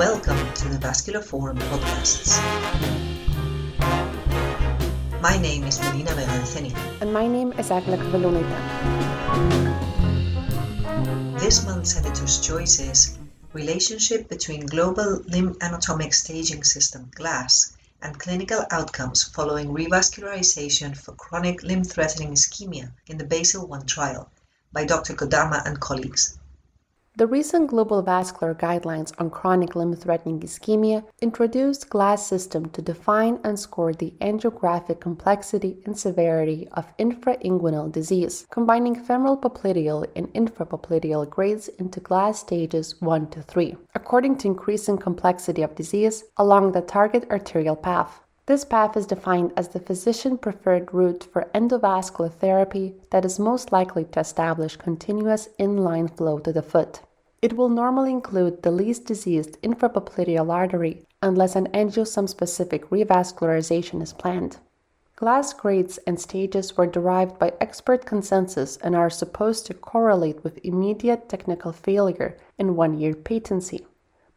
[0.00, 2.40] Welcome to the Vascular Forum podcasts.
[5.20, 8.58] My name is Melina Vega And my name is Agla Kavalunita.
[11.38, 13.18] This month's editor's choice is
[13.52, 21.62] Relationship between Global Limb Anatomic Staging System GLASS and clinical outcomes following revascularization for chronic
[21.62, 24.30] limb-threatening ischemia in the BASIL 1 trial
[24.72, 25.12] by Dr.
[25.12, 26.38] Kodama and colleagues.
[27.16, 33.58] The recent Global Vascular Guidelines on Chronic Limb-Threatening Ischemia introduced GLASS system to define and
[33.58, 41.66] score the angiographic complexity and severity of infrainguinal disease, combining femoral popliteal and infrapopliteal grades
[41.66, 47.26] into GLASS stages 1 to 3, according to increasing complexity of disease along the target
[47.28, 48.20] arterial path.
[48.50, 53.70] This path is defined as the physician preferred route for endovascular therapy that is most
[53.70, 57.02] likely to establish continuous inline flow to the foot.
[57.40, 64.12] It will normally include the least diseased infrapopliteal artery unless an angiosome specific revascularization is
[64.12, 64.56] planned.
[65.14, 70.58] GLASS grades and stages were derived by expert consensus and are supposed to correlate with
[70.64, 73.86] immediate technical failure and one year patency.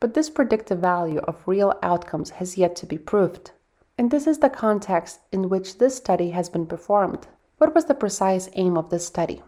[0.00, 3.52] But this predictive value of real outcomes has yet to be proved.
[3.98, 7.26] And this is the context in which this study has been performed.
[7.58, 9.42] What was the precise aim of this study?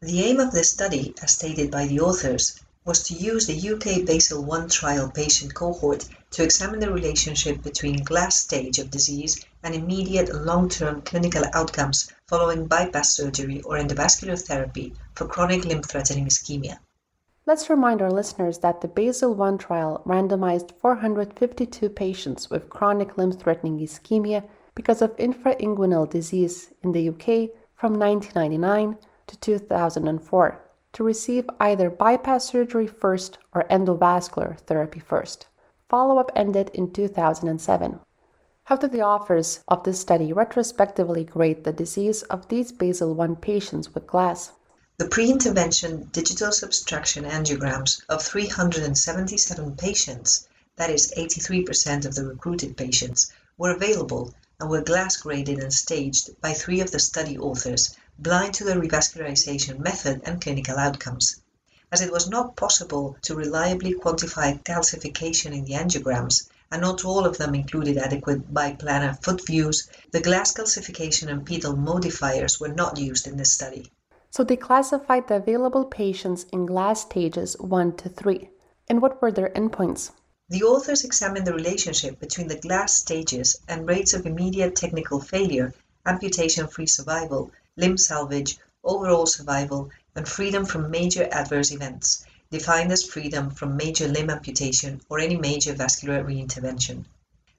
[0.00, 4.06] The aim of this study, as stated by the authors, was to use the UK
[4.06, 9.74] BASIL 1 trial patient cohort to examine the relationship between GLASS stage of disease and
[9.74, 16.78] immediate and long-term clinical outcomes following bypass surgery or endovascular therapy for chronic limb-threatening ischemia.
[17.48, 23.78] Let's remind our listeners that the BASIL 1 trial randomized 452 patients with chronic limb-threatening
[23.78, 24.42] ischemia
[24.74, 30.60] because of infrainguinal disease in the UK from 1999 to 2004
[30.92, 35.46] to receive either bypass surgery first or endovascular therapy first.
[35.88, 38.00] Follow up ended in 2007.
[38.64, 43.36] How did the authors of this study retrospectively grade the disease of these BASIL 1
[43.36, 44.50] patients with GLASS?
[44.98, 52.78] The pre intervention digital subtraction angiograms of 377 patients, that is 83% of the recruited
[52.78, 53.26] patients,
[53.58, 58.54] were available and were glass graded and staged by three of the study authors blind
[58.54, 61.42] to the revascularization method and clinical outcomes.
[61.92, 67.26] As it was not possible to reliably quantify calcification in the angiograms, and not all
[67.26, 72.96] of them included adequate biplanar foot views, the glass calcification and pedal modifiers were not
[72.96, 73.92] used in this study.
[74.36, 78.50] So they classified the available patients in glass stages 1 to 3.
[78.86, 80.10] And what were their endpoints?
[80.50, 85.72] The authors examined the relationship between the glass stages and rates of immediate technical failure,
[86.04, 93.06] amputation free survival, limb salvage, overall survival, and freedom from major adverse events, defined as
[93.06, 97.06] freedom from major limb amputation or any major vascular reintervention.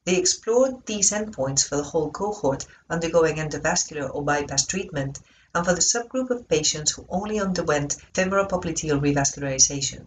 [0.06, 5.18] They explored these endpoints for the whole cohort undergoing endovascular or bypass treatment
[5.58, 10.06] and for the subgroup of patients who only underwent femoral-popliteal revascularization.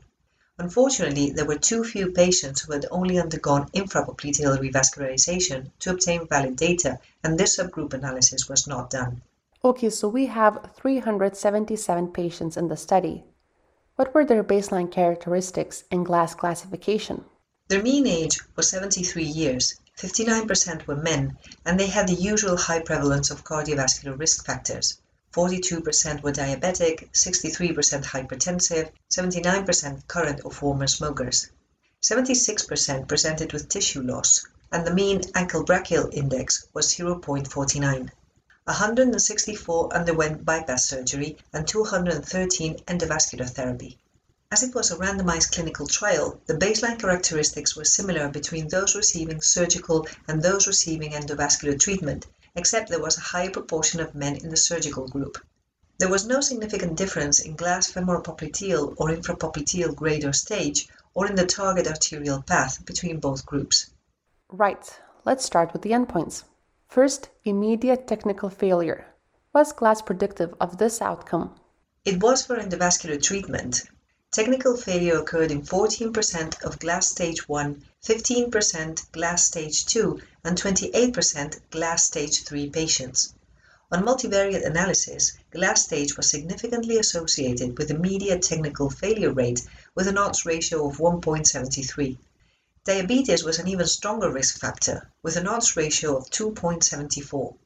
[0.59, 6.55] Unfortunately, there were too few patients who had only undergone infrapopliteal revascularization to obtain valid
[6.55, 9.23] data, and this subgroup analysis was not done.
[9.65, 13.25] Okay, so we have 377 patients in the study.
[13.97, 17.25] What were their baseline characteristics and glass classification?
[17.67, 21.37] Their mean age was 73 years, 59% were men,
[21.67, 25.01] and they had the usual high prevalence of cardiovascular risk factors.
[25.33, 31.49] 42% were diabetic, 63% hypertensive, 79% current or former smokers.
[32.03, 38.11] 76% presented with tissue loss, and the mean ankle brachial index was 0.49.
[38.65, 43.99] 164 underwent bypass surgery and 213 endovascular therapy.
[44.53, 49.41] As it was a randomized clinical trial, the baseline characteristics were similar between those receiving
[49.41, 54.51] surgical and those receiving endovascular treatment, except there was a higher proportion of men in
[54.51, 55.39] the surgical group.
[55.99, 61.35] There was no significant difference in glass femoral-popliteal or infrapopliteal grade or stage, or in
[61.35, 63.91] the target arterial path between both groups.
[64.49, 66.45] Right, let's start with the endpoints.
[66.89, 69.07] First, immediate technical failure.
[69.53, 71.55] Was GLASS predictive of this outcome?
[72.05, 73.85] It was for endovascular treatment.
[74.33, 81.61] Technical failure occurred in 14% of GLASS stage 1, 15% GLASS stage 2, and 28%
[81.71, 83.35] GLASS stage 3 patients.
[83.93, 90.17] On multivariate analysis, GLASS stage was significantly associated with immediate technical failure rate with an
[90.17, 92.17] odds ratio of 1.73.
[92.85, 97.57] Diabetes was an even stronger risk factor, with an odds ratio of 2.74.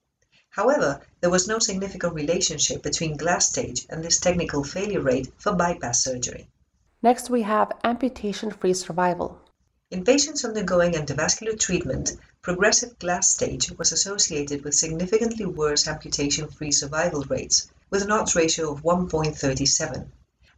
[0.51, 5.53] However, there was no significant relationship between glass stage and this technical failure rate for
[5.53, 6.49] bypass surgery.
[7.03, 9.41] Next, we have amputation free survival.
[9.95, 17.23] In patients undergoing endovascular treatment, progressive glass stage was associated with significantly worse amputation-free survival
[17.29, 20.09] rates, with an odds ratio of 1.37,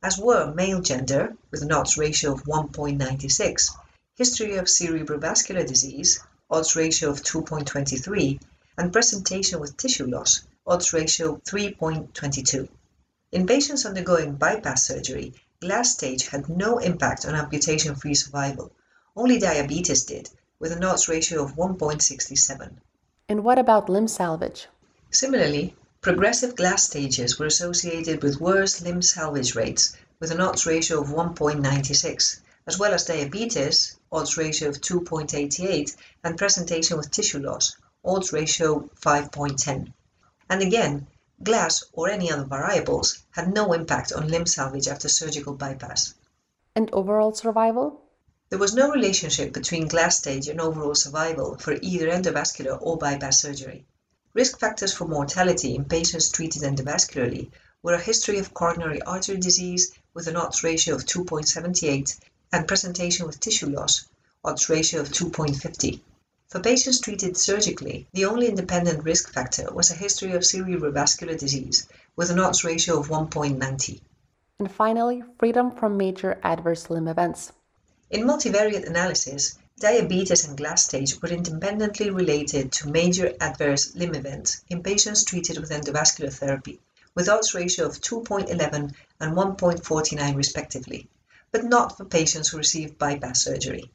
[0.02, 3.68] as were male gender, with an odds ratio of 1.96,
[4.14, 6.18] history of cerebrovascular disease,
[6.48, 8.40] odds ratio of 2.23,
[8.78, 12.70] and presentation with tissue loss, odds ratio 3.22.
[13.32, 18.72] In patients undergoing bypass surgery, glass stage had no impact on amputation-free survival.
[19.18, 20.28] Only diabetes did,
[20.58, 22.76] with an odds ratio of 1.67.
[23.30, 24.68] And what about limb salvage?
[25.10, 31.00] Similarly, progressive glass stages were associated with worse limb salvage rates, with an odds ratio
[31.00, 37.74] of 1.96, as well as diabetes, odds ratio of 2.88, and presentation with tissue loss,
[38.04, 39.94] odds ratio 5.10.
[40.50, 41.06] And again,
[41.42, 46.12] glass or any other variables had no impact on limb salvage after surgical bypass.
[46.74, 48.02] And overall survival?
[48.48, 53.40] There was no relationship between glass stage and overall survival for either endovascular or bypass
[53.40, 53.84] surgery.
[54.34, 57.50] Risk factors for mortality in patients treated endovascularly
[57.82, 62.16] were a history of coronary artery disease with an odds ratio of 2.78
[62.52, 64.06] and presentation with tissue loss,
[64.44, 66.00] odds ratio of 2.50.
[66.46, 71.88] For patients treated surgically, the only independent risk factor was a history of cerebrovascular disease
[72.14, 74.00] with an odds ratio of 1.90.
[74.60, 77.52] And finally, freedom from major adverse limb events.
[78.08, 84.62] In multivariate analysis, diabetes and glass stage were independently related to major adverse limb events
[84.68, 86.78] in patients treated with endovascular therapy,
[87.16, 91.08] with odds ratio of 2.11 and 1.49 respectively,
[91.50, 93.90] but not for patients who received bypass surgery.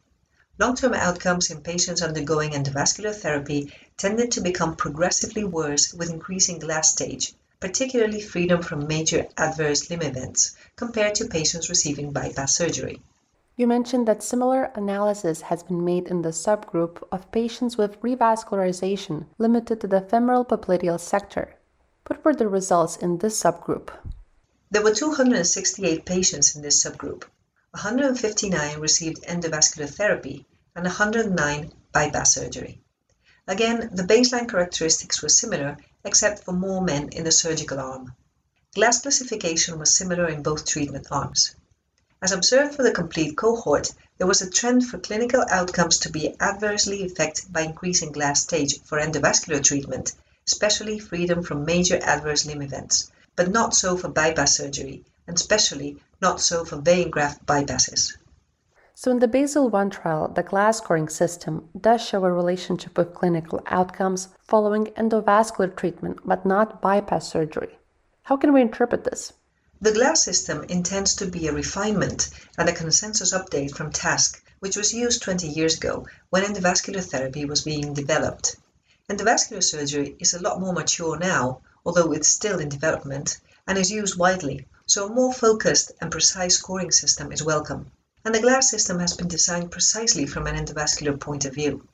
[0.59, 6.91] Long-term outcomes in patients undergoing endovascular therapy tended to become progressively worse with increasing glass
[6.91, 12.99] stage, particularly freedom from major adverse limb events, compared to patients receiving bypass surgery.
[13.57, 19.25] You mentioned that similar analysis has been made in the subgroup of patients with revascularization
[19.37, 21.55] limited to the femoral popliteal sector.
[22.07, 23.89] What were the results in this subgroup?
[24.69, 27.25] There were 268 patients in this subgroup.
[27.71, 32.81] 159 received endovascular therapy and 109 bypass surgery.
[33.47, 35.75] Again, the baseline characteristics were similar
[36.05, 38.13] except for more men in the surgical arm.
[38.75, 41.55] Glass classification was similar in both treatment arms.
[42.23, 46.35] As observed for the complete cohort, there was a trend for clinical outcomes to be
[46.39, 50.13] adversely affected by increasing glass stage for endovascular treatment,
[50.45, 55.97] especially freedom from major adverse limb events, but not so for bypass surgery, and especially
[56.21, 58.15] not so for vein graft bypasses.
[58.93, 63.15] So, in the BASIL 1 trial, the glass scoring system does show a relationship with
[63.15, 67.79] clinical outcomes following endovascular treatment, but not bypass surgery.
[68.21, 69.33] How can we interpret this?
[69.83, 74.77] The GLASS system intends to be a refinement and a consensus update from TASC, which
[74.77, 78.57] was used 20 years ago when endovascular therapy was being developed.
[79.09, 83.89] Endovascular surgery is a lot more mature now, although it's still in development, and is
[83.89, 87.89] used widely, so a more focused and precise scoring system is welcome.
[88.23, 91.87] And the GLASS system has been designed precisely from an endovascular point of view.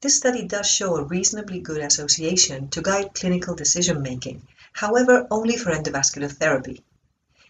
[0.00, 5.56] This study does show a reasonably good association to guide clinical decision making, however, only
[5.56, 6.82] for endovascular therapy.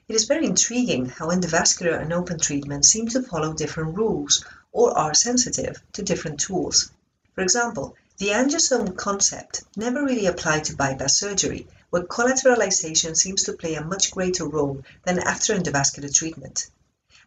[0.07, 4.97] It is very intriguing how endovascular and open treatment seem to follow different rules or
[4.99, 6.91] are sensitive to different tools.
[7.35, 13.55] For example, the angiosome concept never really applied to bypass surgery, where collateralization seems to
[13.55, 16.69] play a much greater role than after endovascular treatment.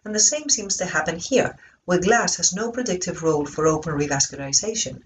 [0.06, 3.94] And the same seems to happen here, where glass has no predictive role for open
[3.94, 5.02] revascularization.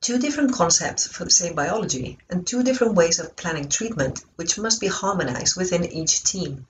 [0.00, 4.58] Two different concepts for the same biology, and two different ways of planning treatment, which
[4.58, 6.66] must be harmonized within each team.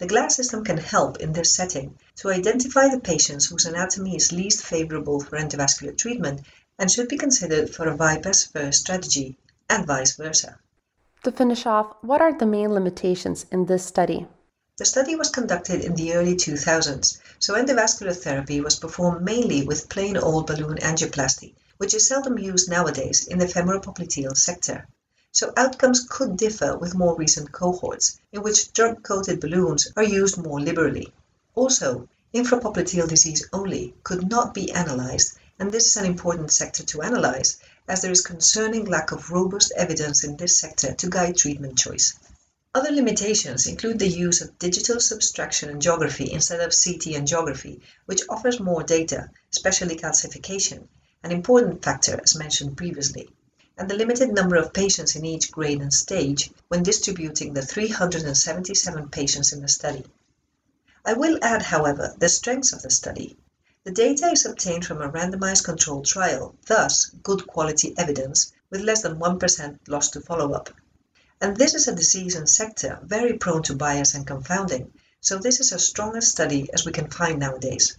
[0.00, 4.32] The glass system can help in this setting to identify the patients whose anatomy is
[4.32, 6.40] least favorable for endovascular treatment
[6.78, 9.36] and should be considered for a bypass first strategy,
[9.68, 10.58] and vice versa.
[11.24, 14.26] To finish off, what are the main limitations in this study?
[14.78, 19.90] The study was conducted in the early 2000s, so endovascular therapy was performed mainly with
[19.90, 24.88] plain old balloon angioplasty, which is seldom used nowadays in the femoral popliteal sector
[25.32, 30.60] so outcomes could differ with more recent cohorts, in which drug-coated balloons are used more
[30.60, 31.12] liberally.
[31.54, 37.02] Also, infrapopliteal disease only could not be analyzed, and this is an important sector to
[37.02, 41.78] analyze, as there is concerning lack of robust evidence in this sector to guide treatment
[41.78, 42.14] choice.
[42.74, 48.58] Other limitations include the use of digital subtraction angiography instead of CT angiography, which offers
[48.58, 50.88] more data, especially calcification,
[51.22, 53.30] an important factor as mentioned previously
[53.80, 59.08] and the limited number of patients in each grade and stage when distributing the 377
[59.08, 60.04] patients in the study.
[61.02, 63.38] I will add, however, the strengths of the study.
[63.84, 69.00] The data is obtained from a randomized controlled trial, thus good quality evidence with less
[69.00, 70.68] than 1% lost to follow-up.
[71.40, 75.58] And this is a disease and sector very prone to bias and confounding, so this
[75.58, 77.96] is as strong a study as we can find nowadays.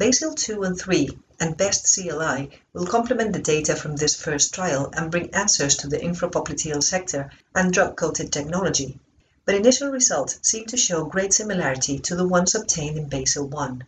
[0.00, 4.90] BASIL 2 and 3 and BEST CLI will complement the data from this first trial
[4.96, 8.98] and bring answers to the infrapopliteal sector and drug-coated technology.
[9.44, 13.84] But initial results seem to show great similarity to the ones obtained in BASIL 1.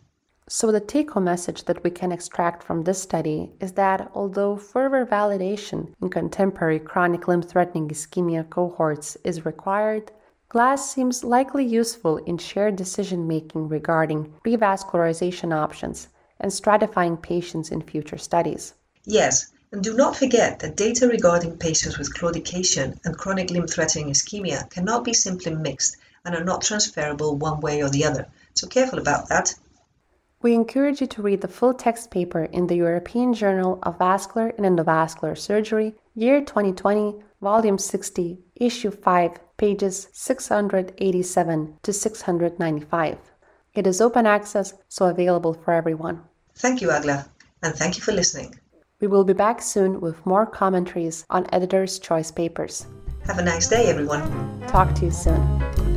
[0.47, 4.55] So, the take home message that we can extract from this study is that although
[4.55, 10.11] further validation in contemporary chronic limb threatening ischemia cohorts is required,
[10.53, 17.81] GLASS seems likely useful in shared decision making regarding revascularization options and stratifying patients in
[17.81, 18.75] future studies.
[19.03, 24.11] Yes, and do not forget that data regarding patients with claudication and chronic limb threatening
[24.11, 28.67] ischemia cannot be simply mixed and are not transferable one way or the other, so
[28.67, 29.55] careful about that.
[30.43, 34.53] We encourage you to read the full text paper in the European Journal of Vascular
[34.55, 43.17] and Endovascular Surgery, year 2020, volume 60, issue 5, pages 687 to 695.
[43.75, 46.21] It is open access, so available for everyone.
[46.55, 47.27] Thank you, Agla,
[47.61, 48.55] and thank you for listening.
[49.01, 52.87] We will be back soon with more commentaries on Editor's Choice papers.
[53.25, 54.23] Have a nice day, everyone.
[54.67, 55.92] Talk to you soon.